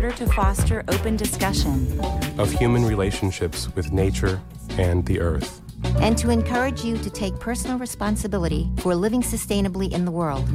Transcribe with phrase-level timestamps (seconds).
[0.00, 2.00] order to foster open discussion
[2.38, 4.40] of human relationships with nature
[4.78, 5.60] and the earth,
[5.98, 10.48] and to encourage you to take personal responsibility for living sustainably in the world.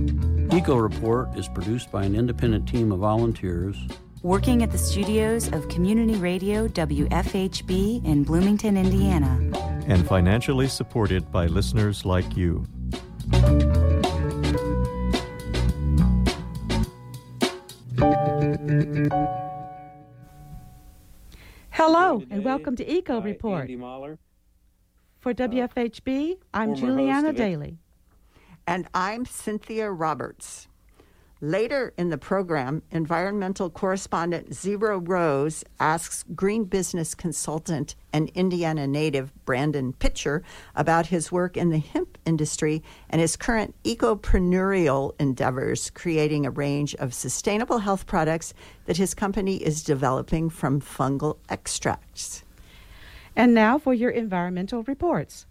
[0.51, 3.77] Eco Report is produced by an independent team of volunteers
[4.23, 9.37] working at the studios of Community Radio WFHB in Bloomington, Indiana,
[9.85, 12.65] and financially supported by listeners like you.
[21.69, 23.61] Hello, and welcome to Eco Report.
[23.61, 24.17] Andy Mahler.
[25.19, 27.39] For uh, WFHB, I'm Julianna host.
[27.39, 27.77] Dailey.
[28.67, 30.67] And I'm Cynthia Roberts.
[31.41, 39.33] Later in the program, environmental correspondent Zyro Roze asks green business consultant and Indiana native
[39.43, 40.43] Brandon Pitcher
[40.77, 46.95] about his work in the hemp industry and his current ecopreneurial endeavors, creating a range
[46.95, 48.53] of sustainable health products
[48.85, 52.45] that his company is developing from fungal extracts.
[53.35, 55.47] And now for your environmental reports.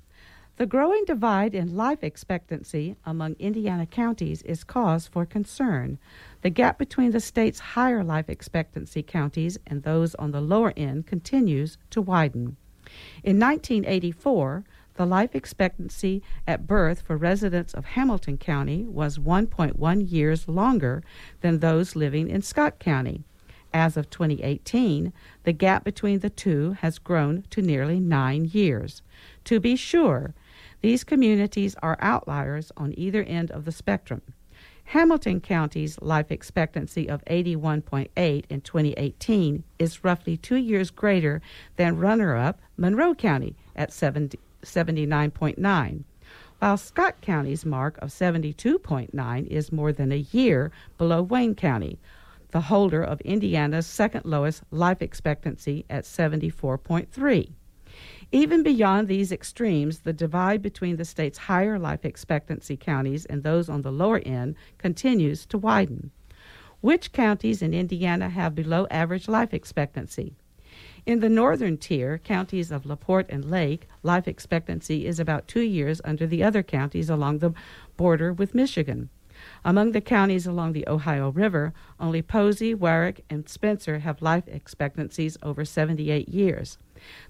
[0.56, 5.98] The growing divide in life expectancy among Indiana counties is cause for concern.
[6.42, 11.08] The gap between the state's higher life expectancy counties and those on the lower end
[11.08, 12.56] continues to widen.
[13.24, 20.46] In 1984, the life expectancy at birth for residents of Hamilton County was 1.1 years
[20.46, 21.02] longer
[21.40, 23.24] than those living in Scott County.
[23.72, 29.02] As of 2018, the gap between the two has grown to nearly nine years.
[29.46, 30.32] To be sure,
[30.84, 34.20] these communities are outliers on either end of the spectrum.
[34.84, 41.40] Hamilton County's life expectancy of 81.8 in 2018 is roughly two years greater
[41.76, 46.04] than runner up Monroe County at 70, 79.9,
[46.58, 51.98] while Scott County's mark of 72.9 is more than a year below Wayne County,
[52.50, 57.52] the holder of Indiana's second lowest life expectancy at 74.3.
[58.32, 63.68] Even beyond these extremes, the divide between the state's higher life expectancy counties and those
[63.68, 66.10] on the lower end continues to widen.
[66.80, 70.34] Which counties in Indiana have below average life expectancy?
[71.06, 76.00] In the northern tier, counties of LaPorte and Lake, life expectancy is about two years
[76.04, 77.52] under the other counties along the
[77.96, 79.10] border with Michigan.
[79.66, 85.38] Among the counties along the Ohio River, only Posey, Warwick, and Spencer have life expectancies
[85.42, 86.76] over 78 years.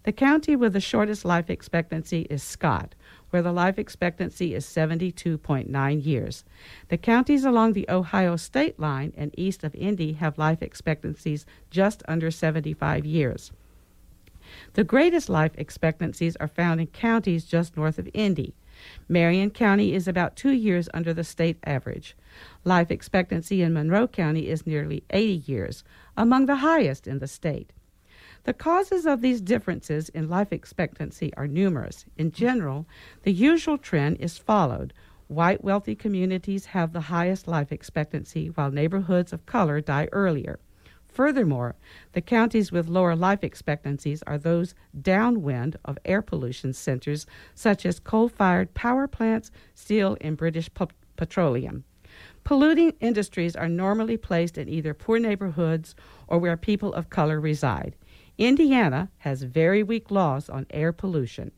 [0.02, 2.96] The county with the shortest life expectancy is Scott,
[3.30, 6.44] where the life expectancy is 72.9 years.
[6.88, 12.02] The counties along the Ohio state line and east of Indy have life expectancies just
[12.08, 13.52] under 75 years.
[14.74, 18.54] The greatest life expectancies are found in counties just north of Indy.
[19.08, 22.16] Marion County is about two years under the state average.
[22.64, 25.84] Life expectancy in Monroe County is nearly 80 years,
[26.16, 27.72] among the highest in the state.
[28.44, 32.04] The causes of these differences in life expectancy are numerous.
[32.18, 32.86] In general,
[33.22, 34.92] the usual trend is followed.
[35.28, 40.58] White wealthy communities have the highest life expectancy, while neighborhoods of color die earlier.
[41.14, 41.76] Furthermore,
[42.10, 48.00] the counties with lower life expectancies are those downwind of air pollution centers such as
[48.00, 51.84] coal fired power plants, steel, and British pu- petroleum.
[52.42, 55.94] Polluting industries are normally placed in either poor neighborhoods
[56.26, 57.94] or where people of color reside.
[58.36, 61.52] Indiana has very weak laws on air pollution.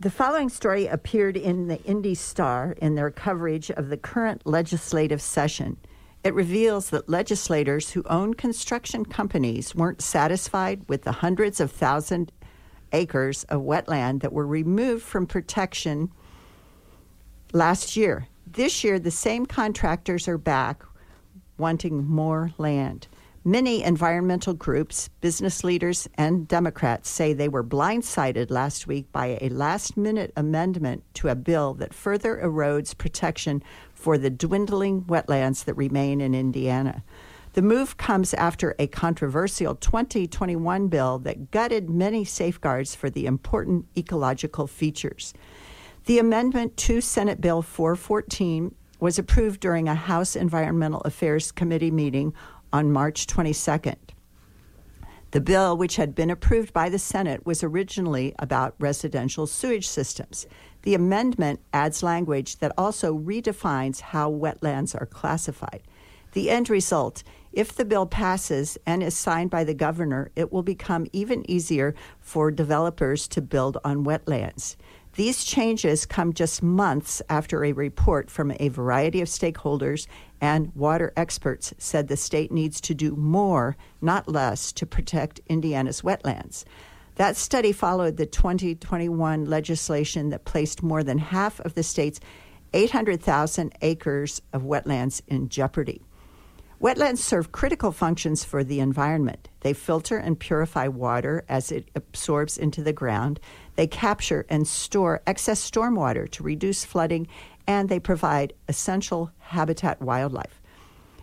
[0.00, 5.20] The following story appeared in the Indy Star in their coverage of the current legislative
[5.20, 5.76] session.
[6.24, 12.32] It reveals that legislators who own construction companies weren't satisfied with the hundreds of thousand
[12.92, 16.10] acres of wetland that were removed from protection
[17.52, 18.28] last year.
[18.46, 20.82] This year, the same contractors are back
[21.56, 23.08] wanting more land.
[23.44, 29.48] Many environmental groups, business leaders, and Democrats say they were blindsided last week by a
[29.48, 33.62] last minute amendment to a bill that further erodes protection
[33.98, 37.02] for the dwindling wetlands that remain in Indiana.
[37.54, 43.86] The move comes after a controversial 2021 bill that gutted many safeguards for the important
[43.96, 45.34] ecological features.
[46.04, 52.32] The amendment to Senate Bill 414 was approved during a House Environmental Affairs Committee meeting
[52.72, 53.96] on March 22nd.
[55.32, 60.46] The bill, which had been approved by the Senate, was originally about residential sewage systems.
[60.88, 65.82] The amendment adds language that also redefines how wetlands are classified.
[66.32, 70.62] The end result if the bill passes and is signed by the governor, it will
[70.62, 74.76] become even easier for developers to build on wetlands.
[75.12, 80.06] These changes come just months after a report from a variety of stakeholders
[80.40, 86.00] and water experts said the state needs to do more, not less, to protect Indiana's
[86.00, 86.64] wetlands.
[87.18, 92.20] That study followed the 2021 legislation that placed more than half of the state's
[92.72, 96.00] 800,000 acres of wetlands in jeopardy.
[96.80, 99.48] Wetlands serve critical functions for the environment.
[99.62, 103.40] They filter and purify water as it absorbs into the ground.
[103.74, 107.26] They capture and store excess stormwater to reduce flooding,
[107.66, 110.60] and they provide essential habitat wildlife.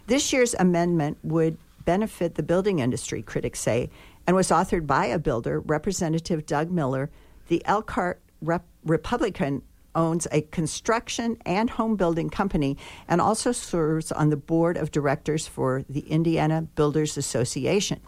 [0.08, 3.90] This year's amendment would benefit the building industry, critics say,
[4.28, 7.10] and was authored by a builder, Representative Doug Miller.
[7.48, 9.62] The Elkhart Rep- Republican
[9.94, 12.78] owns a construction and home building company
[13.08, 18.02] and also serves on the board of directors for the Indiana Builders Association.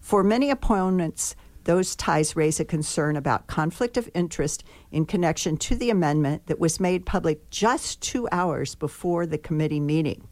[0.00, 5.76] For many opponents, those ties raise a concern about conflict of interest in connection to
[5.76, 10.26] the amendment that was made public just two hours before the committee meeting.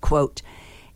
[0.00, 0.40] Quote,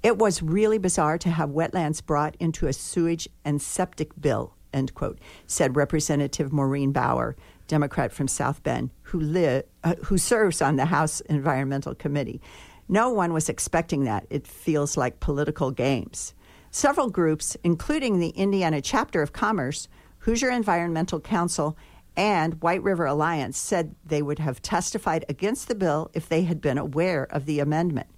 [0.04, 4.94] it was really bizarre to have wetlands brought into a sewage and septic bill, end
[4.94, 7.34] quote, said Representative Maureen Bauer,
[7.68, 12.42] Democrat from South Bend, who, li- uh, who serves on the House Environmental Committee.
[12.86, 14.26] No one was expecting that.
[14.28, 16.34] It feels like political games.
[16.70, 21.78] Several groups, including the Indiana chapter of Commerce, Hoosier Environmental Council,
[22.14, 26.60] and White River Alliance, said they would have testified against the bill if they had
[26.60, 28.08] been aware of the amendment.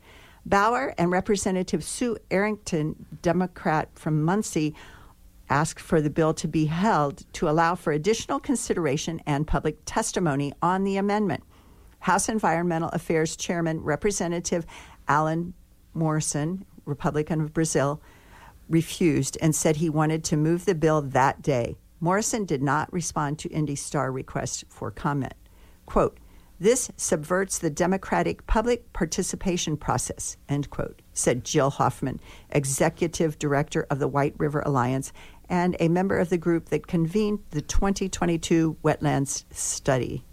[0.47, 4.77] Bauer and Representative Sue Errington, Democrat from Muncie,
[5.51, 10.53] asked for the bill to be held to allow for additional consideration and public testimony
[10.63, 11.43] on the amendment.
[11.99, 14.65] House Environmental Affairs Chairman Representative
[15.09, 15.53] Alan
[15.95, 18.01] Morrison, Republican of Brazil,
[18.69, 21.77] refused and said he wanted to move the bill that day.
[21.99, 25.35] Morrison did not respond to Indy Star requests for comment.
[25.87, 26.19] Quote,
[26.59, 32.21] this subverts the democratic public participation process, end quote, said Jill Hoffman,
[32.51, 35.13] executive director of the White River Alliance
[35.49, 40.25] and a member of the group that convened the 2022 wetlands study.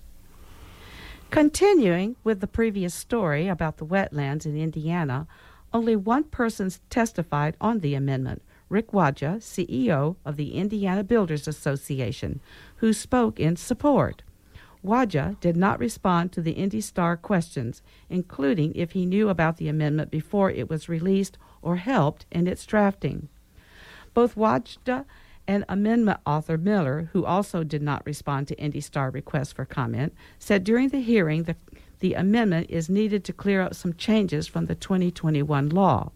[1.30, 5.28] Continuing with the previous story about the wetlands in Indiana,
[5.74, 12.40] only one person testified on the amendment Rick Wajda, CEO of the Indiana Builders Association,
[12.78, 14.24] who spoke in support.
[14.84, 19.70] Wajda did not respond to the Indy Star questions, including if he knew about the
[19.70, 23.30] amendment before it was released or helped in its drafting.
[24.14, 25.06] Both Wajda
[25.48, 30.14] and amendment author Miller, who also did not respond to Indy Star requests for comment,
[30.38, 31.58] said during the hearing that
[32.00, 36.12] the amendment is needed to clear up some changes from the 2021 law.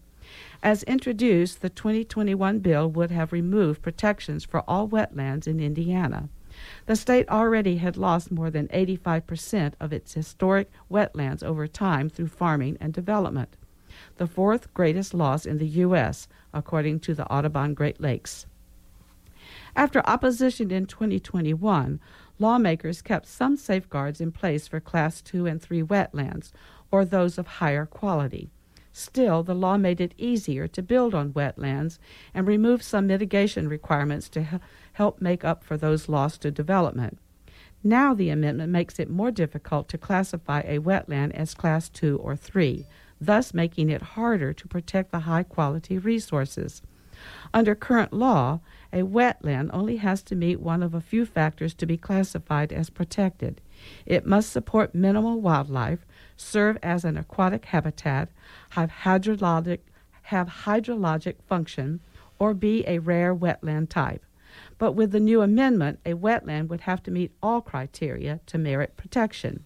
[0.62, 6.28] As introduced, the 2021 bill would have removed protections for all wetlands in Indiana.
[6.86, 12.28] The state already had lost more than 85% of its historic wetlands over time through
[12.28, 13.56] farming and development,
[14.16, 18.46] the fourth greatest loss in the U.S., according to the Audubon Great Lakes.
[19.76, 22.00] After opposition in 2021,
[22.38, 26.52] lawmakers kept some safeguards in place for Class 2 and 3 wetlands,
[26.90, 28.50] or those of higher quality.
[28.92, 31.98] Still, the law made it easier to build on wetlands
[32.34, 34.60] and removed some mitigation requirements to
[34.98, 37.18] help make up for those lost to development.
[37.84, 42.34] Now, the amendment makes it more difficult to classify a wetland as Class 2 or
[42.34, 42.84] 3,
[43.20, 46.82] thus making it harder to protect the high quality resources.
[47.54, 48.58] Under current law,
[48.92, 52.90] a wetland only has to meet one of a few factors to be classified as
[52.90, 53.60] protected.
[54.04, 56.04] It must support minimal wildlife,
[56.36, 58.30] serve as an aquatic habitat,
[58.70, 59.78] have hydrologic,
[60.22, 62.00] have hydrologic function,
[62.40, 64.24] or be a rare wetland type.
[64.78, 68.96] But with the new amendment, a wetland would have to meet all criteria to merit
[68.96, 69.64] protection.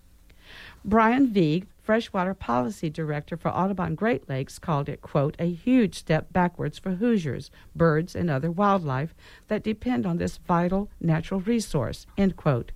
[0.84, 6.32] Brian Vigue, freshwater policy director for Audubon Great Lakes, called it, quote, a huge step
[6.32, 9.14] backwards for Hoosiers, birds, and other wildlife
[9.48, 12.72] that depend on this vital natural resource, end quote.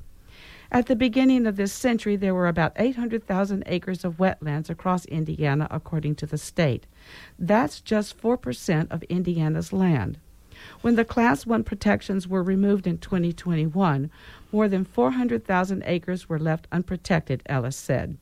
[0.70, 5.68] At the beginning of this century, there were about 800,000 acres of wetlands across Indiana,
[5.70, 6.86] according to the state.
[7.38, 10.18] That's just 4% of Indiana's land.
[10.80, 14.10] When the Class 1 protections were removed in 2021,
[14.52, 18.16] more than 400,000 acres were left unprotected, Ellis said.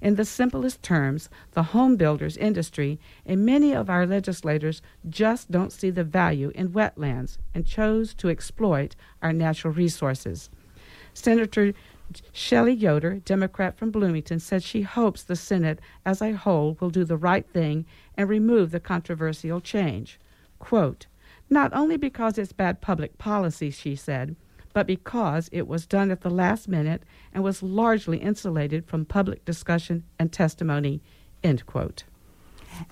[0.00, 5.72] In the simplest terms, the home builders industry and many of our legislators just don't
[5.72, 10.50] see the value in wetlands and chose to exploit our natural resources.
[11.14, 11.74] Senator
[12.32, 17.04] Shelley Yoder, Democrat from Bloomington, said she hopes the Senate as a whole will do
[17.04, 17.84] the right thing
[18.16, 20.18] and remove the controversial change.
[20.58, 21.06] Quote,
[21.50, 24.36] not only because it's bad public policy, she said,
[24.72, 27.02] but because it was done at the last minute
[27.32, 31.00] and was largely insulated from public discussion and testimony.
[31.42, 32.04] End quote.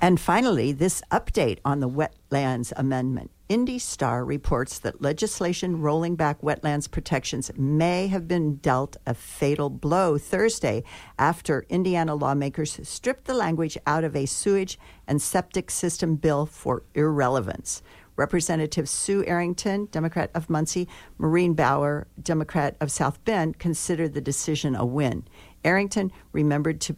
[0.00, 3.30] And finally, this update on the Wetlands Amendment.
[3.48, 9.70] Indy Star reports that legislation rolling back wetlands protections may have been dealt a fatal
[9.70, 10.82] blow Thursday
[11.18, 16.82] after Indiana lawmakers stripped the language out of a sewage and septic system bill for
[16.94, 17.82] irrelevance.
[18.16, 24.75] Representatives Sue Errington, Democrat of Muncie, Maureen Bauer, Democrat of South Bend, considered the decision
[24.75, 25.25] a win.
[25.64, 26.96] Errington remembered to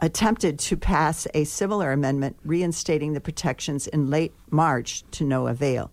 [0.00, 5.90] attempted to pass a similar amendment reinstating the protections in late March to no avail.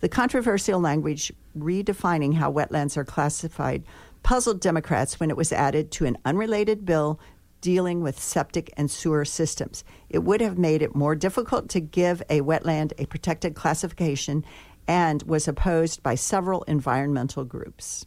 [0.00, 3.82] The controversial language redefining how wetlands are classified
[4.22, 7.18] puzzled Democrats when it was added to an unrelated bill
[7.60, 9.84] dealing with septic and sewer systems.
[10.08, 14.44] It would have made it more difficult to give a wetland a protected classification
[14.86, 18.06] and was opposed by several environmental groups.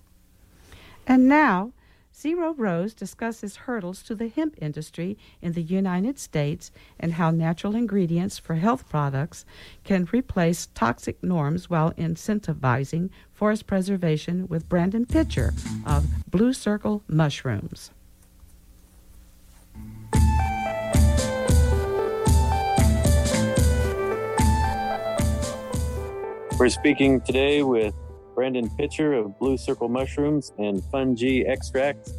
[1.05, 1.74] And now,
[2.13, 7.75] Zyro Roze discusses hurdles to the hemp industry in the United States and how natural
[7.75, 9.46] ingredients for health products
[9.84, 15.53] can replace toxic norms while incentivizing forest preservation with Brandon Pitcher
[15.86, 17.91] of Blue Circle Mushrooms.
[26.62, 27.96] We're speaking today with
[28.36, 32.13] Brandon Pitcher of Blue Circle Mushrooms and Fungi Extracts.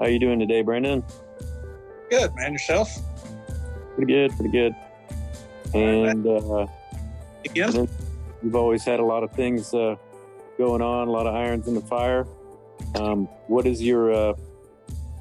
[0.00, 1.04] How are you doing today, Brandon?
[2.10, 2.52] Good, man.
[2.52, 2.90] Yourself?
[3.94, 4.74] Pretty good, pretty good.
[5.74, 6.66] And uh,
[7.44, 7.88] again,
[8.42, 9.94] you've always had a lot of things uh,
[10.58, 12.26] going on, a lot of irons in the fire.
[12.96, 14.34] Um, what is your uh,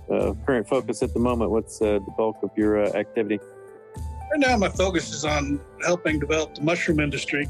[0.10, 1.52] uh current focus at the moment?
[1.52, 3.40] What's uh, the bulk of your uh, activity?
[4.32, 7.48] Right now, my focus is on helping develop the mushroom industry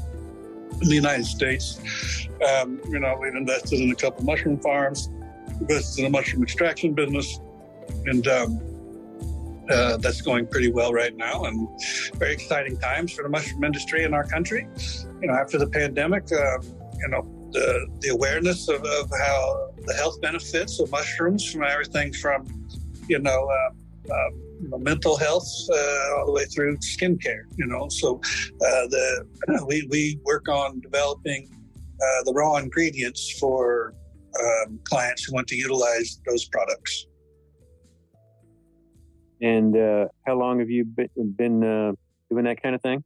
[0.82, 1.78] in the United States.
[2.46, 5.08] Um, you know, we've invested in a couple mushroom farms,
[5.60, 7.40] invested in a mushroom extraction business,
[8.06, 8.60] and um,
[9.70, 11.44] uh, that's going pretty well right now.
[11.44, 11.68] And
[12.14, 14.68] very exciting times for the mushroom industry in our country.
[15.20, 16.58] You know, after the pandemic, uh,
[16.98, 22.12] you know, the, the awareness of, of, how the health benefits of mushrooms from everything
[22.12, 22.46] from,
[23.08, 27.42] you know, uh, um, you know, mental health uh, all the way through skincare.
[27.56, 29.26] You know, so uh, the
[29.66, 31.48] we we work on developing
[32.00, 33.94] uh, the raw ingredients for
[34.40, 37.06] um, clients who want to utilize those products.
[39.40, 41.92] And uh, how long have you been, been uh,
[42.30, 43.04] doing that kind of thing?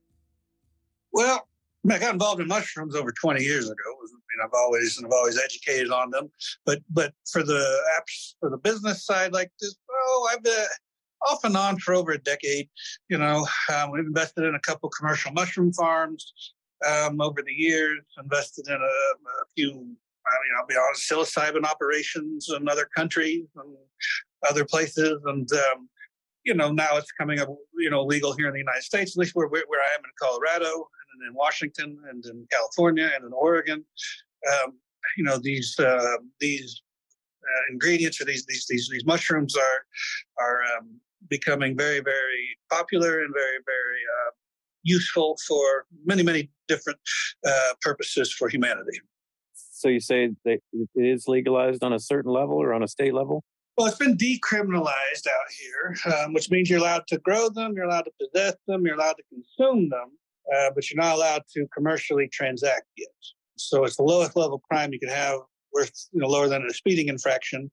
[1.12, 1.46] Well,
[1.90, 3.74] I got involved in mushrooms over 20 years ago.
[3.74, 6.30] I mean, I've always and I've always educated on them,
[6.64, 10.64] but but for the apps for the business side like this, oh, I've uh,
[11.28, 12.68] off and on for over a decade.
[13.08, 16.32] You know, um, we've invested in a couple commercial mushroom farms
[16.86, 21.64] um, over the years, invested in a, a few, I mean, I'll be honest, psilocybin
[21.64, 23.76] operations in other countries and
[24.48, 25.20] other places.
[25.26, 25.88] And, um,
[26.44, 29.20] you know, now it's coming up, you know, legal here in the United States, at
[29.20, 33.32] least where, where I am in Colorado and in Washington and in California and in
[33.32, 33.84] Oregon.
[34.64, 34.74] Um,
[35.16, 36.82] you know, these, uh, these
[37.44, 43.22] uh, ingredients or these, these, these, these mushrooms are, are, um, becoming very, very popular
[43.22, 44.30] and very, very uh,
[44.82, 46.98] useful for many, many different
[47.46, 49.00] uh, purposes for humanity.
[49.54, 53.14] So you say that it is legalized on a certain level or on a state
[53.14, 53.44] level?
[53.76, 57.86] Well, it's been decriminalized out here, um, which means you're allowed to grow them, you're
[57.86, 60.10] allowed to possess them, you're allowed to consume them,
[60.54, 63.08] uh, but you're not allowed to commercially transact yet.
[63.56, 65.40] So it's the lowest level crime you can have
[65.72, 67.70] worth you know lower than a speeding infraction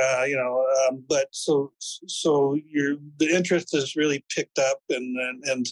[0.00, 5.16] uh, you know um, but so so your the interest is really picked up and
[5.18, 5.66] and and,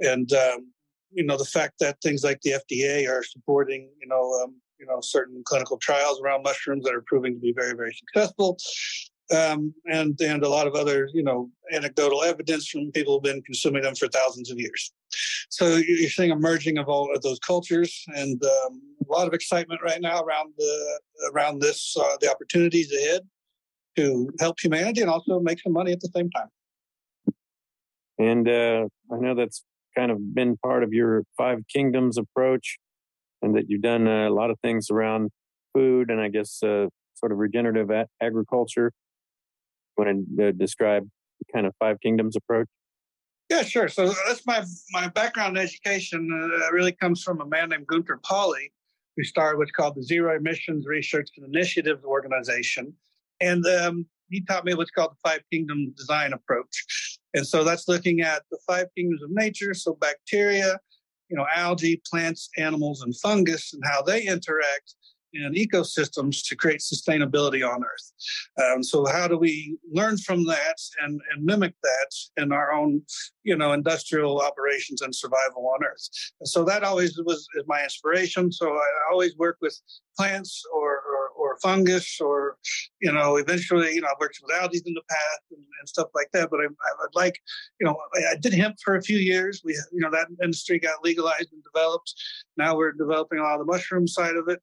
[0.00, 0.72] and um,
[1.12, 4.86] you know the fact that things like the FDA are supporting you know um, you
[4.86, 8.58] know certain clinical trials around mushrooms that are proving to be very very successful
[9.34, 13.42] um, and and a lot of other you know anecdotal evidence from people who've been
[13.42, 14.92] consuming them for thousands of years.
[15.50, 19.34] So you're seeing a merging of all of those cultures, and um, a lot of
[19.34, 21.00] excitement right now around the
[21.32, 23.22] around this uh, the opportunities ahead
[23.98, 26.48] to help humanity and also make some money at the same time.
[28.18, 29.64] And uh, I know that's
[29.96, 32.78] kind of been part of your five kingdoms approach,
[33.42, 35.30] and that you've done a lot of things around
[35.74, 38.92] food and I guess uh, sort of regenerative a- agriculture
[39.98, 41.04] want to uh, describe
[41.40, 42.68] the kind of five kingdoms approach?
[43.50, 43.88] Yeah, sure.
[43.88, 48.20] So that's my my background in education uh, really comes from a man named Gunter
[48.22, 48.72] Pauli,
[49.16, 52.92] who started what's called the Zero Emissions Research and Initiatives Organization,
[53.40, 57.18] and um, he taught me what's called the Five Kingdom Design approach.
[57.34, 60.78] And so that's looking at the five kingdoms of nature, so bacteria,
[61.28, 64.94] you know, algae, plants, animals, and fungus, and how they interact
[65.34, 68.12] in ecosystems to create sustainability on Earth.
[68.64, 73.02] Um, so how do we learn from that and, and mimic that in our own,
[73.42, 76.08] you know, industrial operations and survival on Earth?
[76.44, 78.50] So that always was my inspiration.
[78.50, 79.78] So I always work with
[80.16, 81.17] plants or, or,
[81.60, 82.56] fungus or,
[83.00, 86.08] you know, eventually, you know, I've worked with algae in the past and, and stuff
[86.14, 86.50] like that.
[86.50, 87.40] But I, I, would like,
[87.80, 89.62] you know, I, I did hemp for a few years.
[89.64, 92.14] We, you know, that industry got legalized and developed.
[92.56, 94.60] Now we're developing a lot of the mushroom side of it.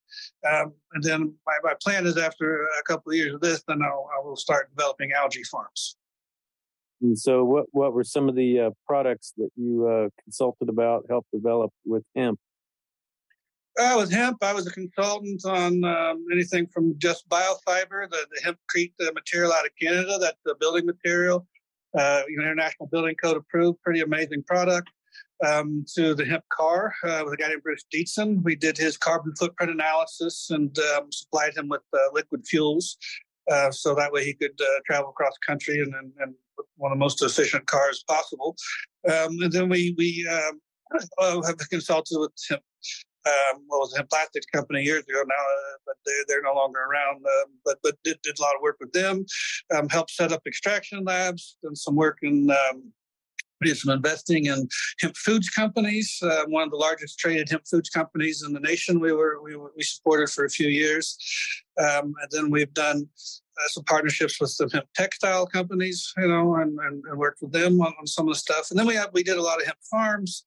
[0.49, 3.81] Um, and then my, my plan is after a couple of years of this, then
[3.81, 5.97] I'll, I will start developing algae farms.
[7.01, 11.05] And so, what what were some of the uh, products that you uh, consulted about,
[11.09, 12.39] helped develop with hemp?
[13.77, 18.41] Uh, with hemp, I was a consultant on um, anything from just biofiber, the, the
[18.41, 21.45] hempcrete uh, material out of Canada, that's the building material,
[21.97, 24.89] uh, International Building Code approved, pretty amazing product,
[25.45, 28.41] um, to the hemp car uh, with a guy named Bruce Dietzen.
[28.43, 32.95] We did his carbon footprint analysis and um, supplied him with uh, liquid fuels.
[33.51, 36.33] Uh, so that way he could uh, travel across the country and, and, and,
[36.77, 38.55] one of the most efficient cars possible.
[39.07, 42.59] Um, and then we we um, have consulted with him
[43.25, 46.79] um, what was a plastics company years ago now, uh, but they, they're no longer
[46.79, 47.23] around.
[47.25, 49.25] Uh, but but did, did a lot of work with them,
[49.75, 52.49] um, helped set up extraction labs, done some work in.
[52.49, 52.93] Um,
[53.63, 54.67] did some investing in
[54.99, 56.19] hemp foods companies.
[56.21, 58.99] Uh, one of the largest traded hemp foods companies in the nation.
[58.99, 61.17] We were we, we supported for a few years,
[61.79, 66.55] um, and then we've done uh, some partnerships with some hemp textile companies, you know,
[66.55, 68.69] and, and, and worked with them on, on, some of the stuff.
[68.69, 70.45] And then we we did a lot of hemp farms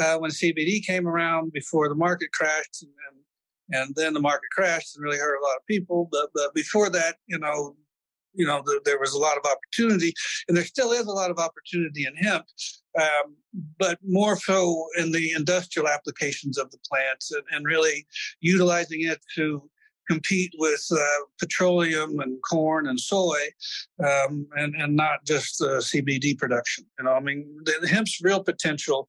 [0.00, 2.92] uh, when CBD came around before the market crashed, and,
[3.80, 6.08] and, then the market crashed and really hurt a lot of people.
[6.10, 7.76] But, but before that, you know,
[8.34, 10.12] you know, the, there was a lot of opportunity,
[10.46, 12.44] and there still is a lot of opportunity in hemp,
[13.00, 13.36] um,
[13.78, 18.06] but more so in the industrial applications of the plants and, and really
[18.40, 19.68] utilizing it to
[20.08, 23.40] compete with uh, petroleum and corn and soy,
[24.04, 26.86] um, and and not just uh, CBD production.
[26.98, 29.08] You know, I mean, the, the, hemp's real potential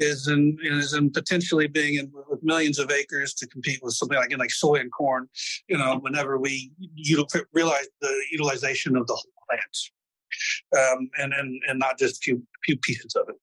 [0.00, 4.18] is in is in potentially being in with millions of acres to compete with something
[4.18, 5.28] like like soy and corn.
[5.68, 6.72] You know, whenever we
[7.06, 12.20] util- realize the utilization of the whole plant, um, and and and not just a
[12.22, 13.36] few few pieces of it.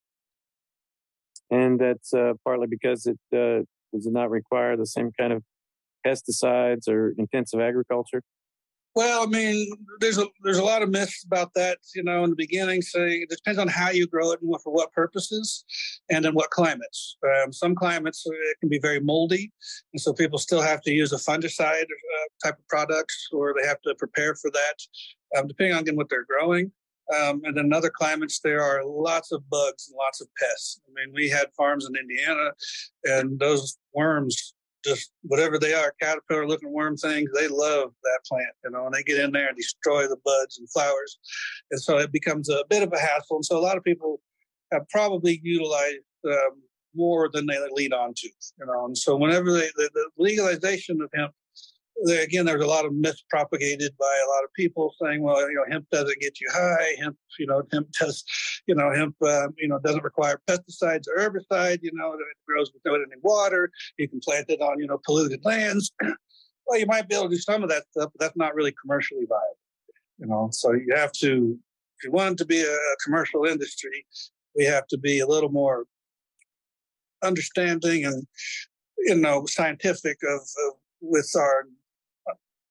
[1.49, 5.43] And that's uh, partly because it uh, does not require the same kind of
[6.05, 8.21] pesticides or intensive agriculture?
[8.97, 12.31] Well, I mean, there's a there's a lot of myths about that, you know, in
[12.31, 12.81] the beginning.
[12.81, 15.63] Saying it depends on how you grow it and for what purposes,
[16.09, 17.15] and in what climates.
[17.23, 19.51] Um, some climates uh, it can be very moldy,
[19.93, 23.67] and so people still have to use a fungicide uh, type of products, or they
[23.67, 26.71] have to prepare for that, um, depending on again, what they're growing.
[27.15, 30.81] Um, and in other climates, there are lots of bugs and lots of pests.
[30.87, 32.49] I mean, we had farms in Indiana,
[33.03, 34.55] and those worms
[34.87, 38.93] just whatever they are, caterpillar looking worm things, they love that plant, you know, and
[38.93, 41.19] they get in there and destroy the buds and flowers.
[41.71, 43.37] And so it becomes a bit of a hassle.
[43.37, 44.21] And so a lot of people
[44.71, 46.61] have probably utilized um,
[46.95, 48.85] more than they lead on to, you know.
[48.85, 51.33] And so whenever they, the, the legalization of hemp
[52.05, 55.55] again, there's a lot of myths propagated by a lot of people saying, well, you
[55.55, 56.95] know, hemp doesn't get you high.
[56.99, 58.23] Hemp, you know, hemp does,
[58.67, 61.79] you know, hemp, uh, you know, doesn't require pesticides or herbicide.
[61.81, 63.71] You know, it grows without any water.
[63.97, 65.91] You can plant it on, you know, polluted lands.
[66.67, 68.73] well, you might be able to do some of that stuff, but that's not really
[68.81, 69.57] commercially viable.
[70.19, 71.57] You know, so you have to,
[71.97, 74.05] if you want to be a commercial industry,
[74.55, 75.85] we have to be a little more
[77.23, 78.25] understanding and,
[78.99, 81.65] you know, scientific of, of with our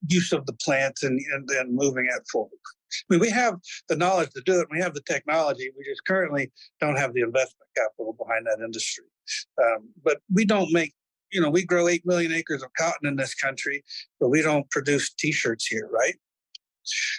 [0.09, 2.51] use of the plant and, and, and moving it forward.
[2.93, 3.57] I mean, we have
[3.89, 4.69] the knowledge to do it.
[4.71, 5.71] We have the technology.
[5.77, 9.05] We just currently don't have the investment capital behind that industry.
[9.61, 10.95] Um, but we don't make,
[11.33, 13.85] you know, we grow 8 million acres of cotton in this country,
[14.21, 16.15] but we don't produce t shirts here, right?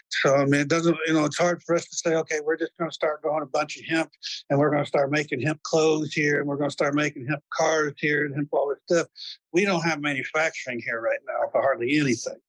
[0.10, 0.98] So I mean, it doesn't.
[1.06, 3.44] You know, it's hard for us to say, okay, we're just going to start growing
[3.44, 4.10] a bunch of hemp,
[4.50, 7.28] and we're going to start making hemp clothes here, and we're going to start making
[7.28, 9.08] hemp cars here, and hemp all this stuff.
[9.54, 12.40] We don't have manufacturing here right now for hardly anything.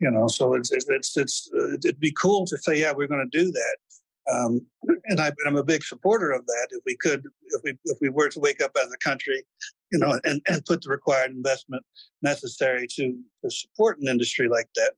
[0.00, 3.28] You know, so it's it's it's, uh, it'd be cool to say, yeah, we're going
[3.30, 3.76] to do that.
[4.30, 4.60] Um,
[5.06, 6.68] and I, am a big supporter of that.
[6.70, 9.42] If we could, if we if we were to wake up as a country,
[9.90, 11.84] you know, and, and put the required investment
[12.22, 14.92] necessary to, to support an industry like that,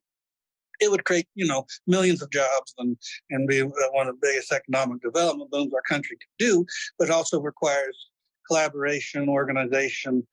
[0.80, 2.96] it would create, you know, millions of jobs and,
[3.30, 6.64] and be uh, one of the biggest economic development booms our country could do,
[6.98, 8.08] but also requires
[8.48, 10.26] collaboration, organization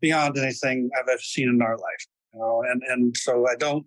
[0.00, 2.06] beyond anything I've ever seen in our life.
[2.34, 3.86] You know, and, and so I don't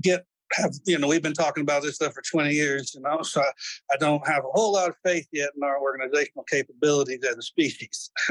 [0.00, 3.22] get have you know we've been talking about this stuff for 20 years you know
[3.22, 3.50] so I,
[3.92, 7.42] I don't have a whole lot of faith yet in our organizational capabilities as a
[7.42, 8.10] species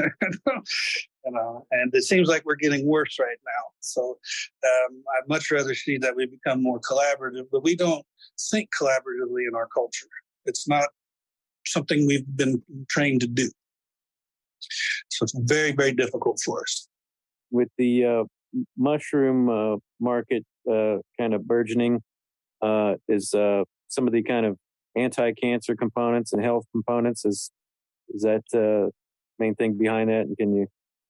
[1.24, 1.66] you know?
[1.70, 3.64] And it seems like we're getting worse right now.
[3.80, 4.18] So
[4.64, 8.04] um, i'd much rather see that we become more collaborative but we don't
[8.50, 10.08] think collaboratively in our culture.
[10.46, 10.88] It's not
[11.66, 13.50] something we've been trained to do.
[15.10, 16.88] So it's very very difficult for us.
[17.50, 18.24] With the uh,
[18.76, 22.02] mushroom uh, market uh, kind of burgeoning
[22.62, 24.56] uh, is uh, some of the kind of
[24.96, 27.24] anti-cancer components and health components.
[27.24, 27.50] Is
[28.10, 28.90] is that uh,
[29.38, 30.22] main thing behind that?
[30.22, 30.66] And can you?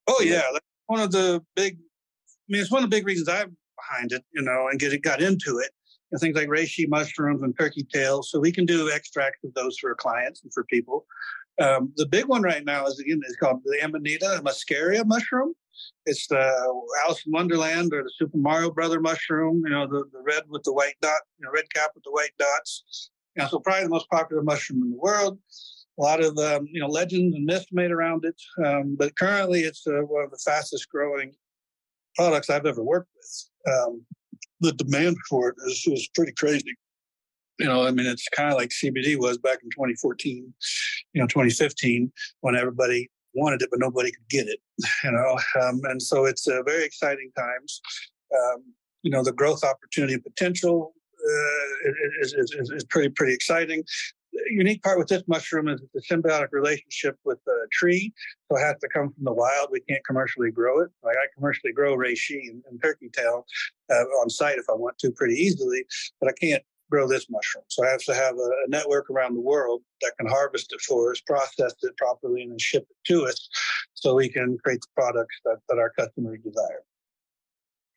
[0.08, 1.76] Oh yeah, that's one of the big.
[1.76, 4.24] I mean, it's one of the big reasons I'm behind it.
[4.32, 5.70] You know, and get it got into it.
[6.10, 8.30] Know, things like reishi mushrooms and turkey tails.
[8.30, 11.06] So we can do extracts of those for clients and for people.
[11.60, 15.54] Um, the big one right now is again is called the Amanita muscaria mushroom.
[16.06, 16.40] It's the
[17.04, 19.62] Alice in Wonderland or the Super Mario Brother mushroom.
[19.64, 22.10] You know, the, the red with the white dot, you know, red cap with the
[22.10, 23.10] white dots.
[23.36, 25.38] You know, so probably the most popular mushroom in the world.
[25.98, 29.60] A lot of um, you know legends and myths made around it, um, but currently
[29.60, 31.32] it's uh, one of the fastest growing
[32.16, 33.74] products I've ever worked with.
[33.74, 34.04] Um,
[34.60, 36.76] the demand for it is, is pretty crazy
[37.62, 40.52] you know, I mean, it's kind of like CBD was back in 2014,
[41.12, 44.58] you know, 2015, when everybody wanted it, but nobody could get it,
[45.04, 45.38] you know.
[45.60, 47.80] Um, and so it's uh, very exciting times.
[48.34, 48.64] Um,
[49.02, 51.90] you know, the growth opportunity and potential uh,
[52.20, 53.82] is, is, is, pretty, pretty exciting.
[54.32, 58.12] The unique part with this mushroom is the symbiotic relationship with the tree.
[58.50, 59.68] So it has to come from the wild.
[59.70, 60.90] We can't commercially grow it.
[61.02, 63.44] Like I commercially grow reishi and, and turkey tail
[63.90, 65.84] uh, on site if I want to pretty easily,
[66.20, 67.64] but I can't grow this mushroom.
[67.68, 70.80] So I have to have a, a, network around the world that can harvest it
[70.82, 73.48] for us, process it properly, and then ship it to us
[73.94, 76.82] so we can create the products that, that our customers desire.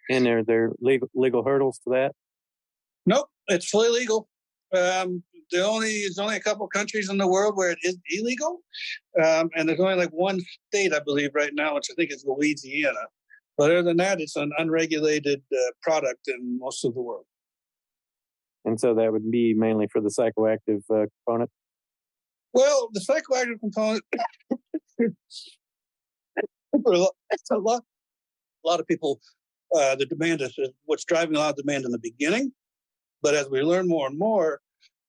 [0.09, 2.13] And are there legal, legal hurdles to that?
[3.05, 4.29] Nope, it's fully legal.
[4.73, 8.61] Um, the only there's only a couple countries in the world where it is illegal,
[9.23, 12.25] um, and there's only like one state I believe right now, which I think is
[12.25, 13.05] Louisiana.
[13.57, 17.25] But other than that, it's an unregulated uh, product in most of the world.
[18.65, 21.49] And so that would be mainly for the psychoactive uh, component?
[22.53, 24.03] Well, the psychoactive component,
[24.97, 25.57] it's
[27.51, 27.81] a lot,
[28.63, 29.19] a lot of people,
[29.75, 32.51] uh, the demand is, what's driving a lot of demand in the beginning.
[33.21, 34.61] But as we learn more and more,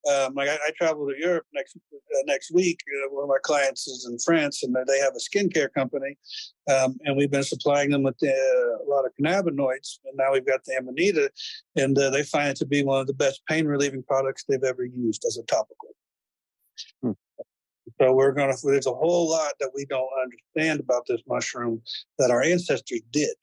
[0.08, 2.78] um, like I, I, travel to Europe next uh, next week.
[2.88, 6.16] Uh, one of my clients is in France, and they have a skincare company,
[6.70, 9.98] um, and we've been supplying them with uh, a lot of cannabinoids.
[10.04, 11.30] And now we've got the Amanita,
[11.76, 14.62] and uh, they find it to be one of the best pain relieving products they've
[14.62, 15.94] ever used as a topical.
[17.02, 17.12] Hmm.
[18.00, 18.58] So we're going to.
[18.62, 21.82] There's a whole lot that we don't understand about this mushroom
[22.18, 23.36] that our ancestors did,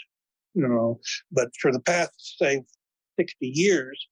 [0.54, 1.00] you know.
[1.32, 2.64] But for the past say
[3.18, 4.08] 60 years,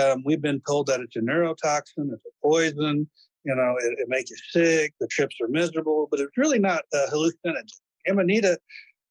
[0.00, 3.08] um, we've been told that it's a neurotoxin, it's a poison,
[3.44, 6.82] you know, it, it makes you sick, the trips are miserable, but it's really not
[6.92, 7.70] a hallucinogen.
[8.08, 8.58] Amanita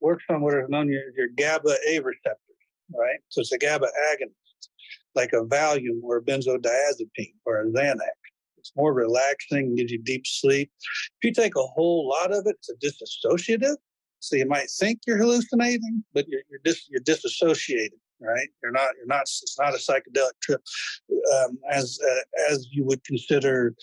[0.05, 2.61] works on what is known as your GABA A receptors,
[2.93, 3.19] right?
[3.29, 4.69] So it's a GABA agonist,
[5.15, 8.19] like a Valium or a benzodiazepine or a Xanax.
[8.59, 10.71] It's more relaxing, gives you deep sleep.
[10.79, 13.77] If you take a whole lot of it, it's a disassociative.
[14.19, 18.47] So you might think you're hallucinating, but you're, you're, dis, you're disassociated right?
[18.63, 20.61] You're not you're not it's not a psychedelic trip
[21.35, 23.75] um, as uh, as you would consider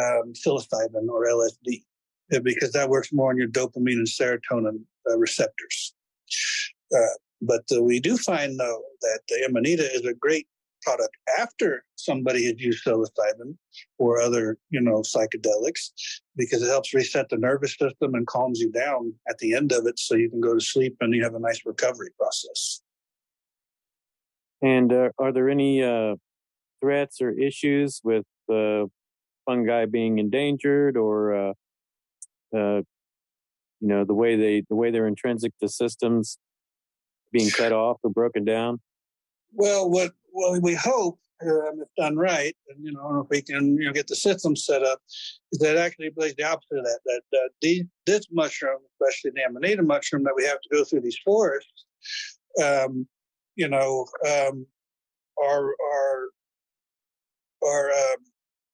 [0.00, 1.82] um, psilocybin or LSD
[2.38, 5.94] because that works more on your dopamine and serotonin uh, receptors.
[6.94, 10.46] Uh, but uh, we do find though that the Amanita is a great
[10.82, 13.54] product after somebody has used psilocybin
[13.98, 15.90] or other you know psychedelics
[16.36, 19.86] because it helps reset the nervous system and calms you down at the end of
[19.86, 22.80] it so you can go to sleep and you have a nice recovery process
[24.62, 26.16] and uh, are there any uh,
[26.80, 28.84] threats or issues with uh,
[29.46, 31.52] fungi being endangered, or uh,
[32.56, 32.82] uh,
[33.80, 36.38] you know the way they the way they're intrinsic to systems
[37.32, 38.80] being cut off or broken down?
[39.52, 43.76] Well, what well we hope um, if done right, and you know, if we can,
[43.76, 45.00] you know, get the system set up,
[45.52, 47.00] is that actually plays the opposite of that.
[47.06, 51.00] That, that the, this mushroom, especially the amanita mushroom, that we have to go through
[51.00, 51.86] these forests,
[52.62, 53.06] um,
[53.56, 54.66] you know, um,
[55.42, 56.28] are are
[57.62, 58.16] are uh,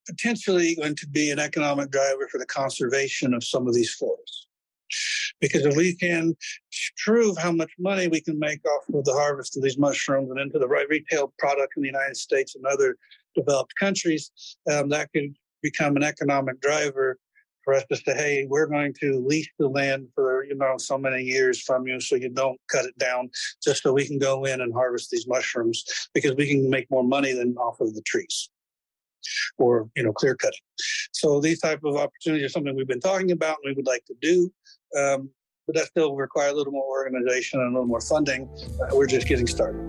[0.09, 4.46] potentially going to be an economic driver for the conservation of some of these forests.
[5.41, 6.35] Because if we can
[7.05, 10.41] prove how much money we can make off of the harvest of these mushrooms and
[10.41, 12.97] into the right retail product in the United States and other
[13.35, 14.31] developed countries,
[14.73, 17.19] um, that could become an economic driver
[17.67, 20.97] for us to say, hey, we're going to lease the land for, you know, so
[20.97, 23.29] many years from you so you don't cut it down
[23.63, 27.03] just so we can go in and harvest these mushrooms because we can make more
[27.03, 28.49] money than off of the trees
[29.59, 30.61] or, you know, clear cutting.
[31.13, 34.05] So these type of opportunities are something we've been talking about and we would like
[34.07, 34.53] to do.
[34.97, 35.31] Um,
[35.67, 38.49] but that still require a little more organization and a little more funding.
[38.81, 39.83] Uh, we're just getting started.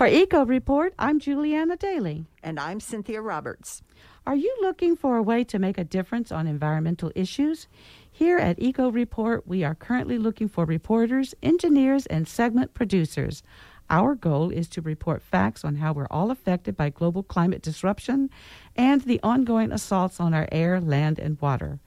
[0.00, 2.24] For Eco Report, I'm Julianna Dailey.
[2.42, 3.82] And I'm Cynthia Roberts.
[4.26, 7.68] Are you looking for a way to make a difference on environmental issues?
[8.10, 13.42] Here at Eco Report, we are currently looking for reporters, engineers, and segment producers.
[13.90, 18.30] Our goal is to report facts on how we're all affected by global climate disruption
[18.74, 21.78] and the ongoing assaults on our air, land, and water.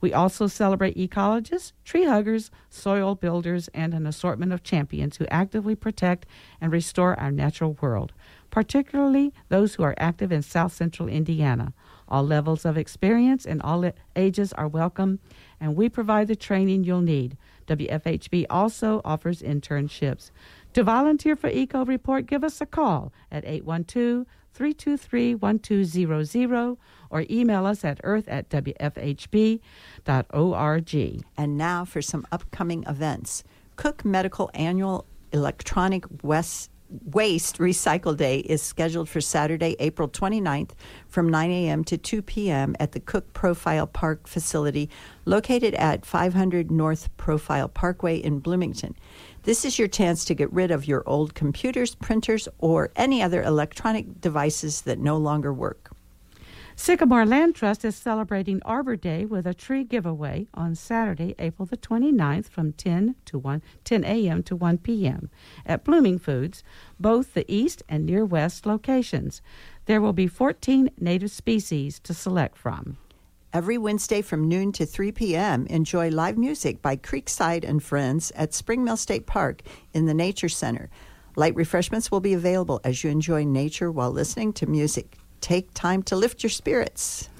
[0.00, 5.74] We also celebrate ecologists, tree huggers, soil builders, and an assortment of champions who actively
[5.74, 6.26] protect
[6.60, 8.12] and restore our natural world,
[8.50, 11.72] particularly those who are active in south central Indiana.
[12.08, 15.18] All levels of experience and all ages are welcome,
[15.60, 17.36] and we provide the training you'll need.
[17.66, 20.30] WFHB also offers internships.
[20.76, 26.76] To volunteer for Eco Report, give us a call at 812 323 1200
[27.08, 29.62] or email us at earth at wfhb.org.
[31.38, 33.42] And now for some upcoming events.
[33.76, 40.70] Cook Medical Annual Electronic West Waste Recycle Day is scheduled for Saturday, April 29th
[41.08, 41.84] from 9 a.m.
[41.84, 42.76] to 2 p.m.
[42.78, 44.88] at the Cook Profile Park facility
[45.24, 48.94] located at 500 North Profile Parkway in Bloomington.
[49.46, 53.44] This is your chance to get rid of your old computers, printers, or any other
[53.44, 55.92] electronic devices that no longer work.
[56.74, 61.76] Sycamore Land Trust is celebrating Arbor Day with a tree giveaway on Saturday, April the
[61.76, 64.42] 29th from 10 to 1 10 a.m.
[64.42, 65.30] to 1 p.m.
[65.64, 66.64] at Blooming Foods,
[66.98, 69.42] both the east and near west locations.
[69.84, 72.96] There will be 14 native species to select from.
[73.56, 78.52] Every Wednesday from noon to 3 p.m., enjoy live music by Creekside and Friends at
[78.52, 79.62] Spring Mill State Park
[79.94, 80.90] in the Nature Center.
[81.36, 86.02] Light refreshments will be available as you enjoy nature while listening to music take time
[86.02, 87.30] to lift your spirits.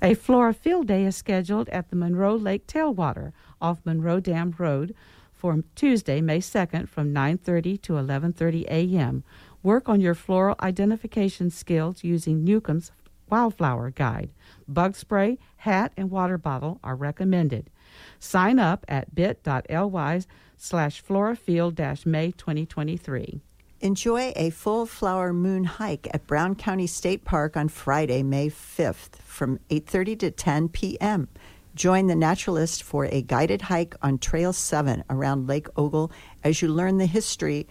[0.00, 4.94] A Flora Field Day is scheduled at the Monroe Lake Tailwater off Monroe Dam Road
[5.34, 9.22] for Tuesday, May 2nd from 9:30 to 11:30 a.m.
[9.62, 12.90] Work on your floral identification skills using Newcomb's
[13.30, 14.30] Wildflower Guide.
[14.66, 17.70] Bug spray, hat, and water bottle are recommended.
[18.18, 20.22] Sign up at bit.ly
[20.56, 23.40] slash florafield-may 2023.
[23.80, 29.16] Enjoy a full flower moon hike at Brown County State Park on Friday, May 5th
[29.22, 31.28] from 8:30 to 10 p.m.
[31.76, 36.10] Join the naturalist for a guided hike on Trail 7 around Lake Ogle
[36.42, 37.68] as you learn the history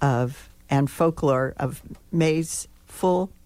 [0.00, 3.30] of and folklore of May's full